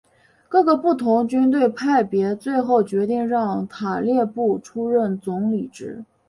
[0.49, 6.03] 各个不同军队派别最后决定让塔列布出任总理职。